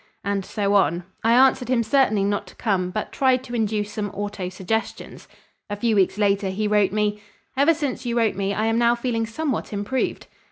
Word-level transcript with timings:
And 0.23 0.43
so 0.43 0.73
on. 0.73 1.03
I 1.23 1.33
answered 1.33 1.67
him 1.69 1.83
certainly 1.83 2.23
not 2.23 2.47
to 2.47 2.55
come 2.55 2.89
but 2.89 3.11
tried 3.11 3.43
to 3.43 3.53
induce 3.53 3.91
some 3.93 4.09
autosuggestions. 4.13 5.27
A 5.69 5.75
few 5.75 5.95
weeks 5.95 6.17
later, 6.17 6.49
he 6.49 6.67
wrote 6.67 6.91
me: 6.91 7.21
"Ever 7.55 7.75
since 7.75 8.03
you 8.03 8.17
wrote 8.17 8.33
me, 8.35 8.51
I 8.51 8.65
am 8.65 8.79
now 8.79 8.95
feeling 8.95 9.27
somewhat 9.27 9.71
improved." 9.71 10.25